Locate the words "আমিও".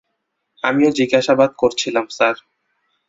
0.63-0.89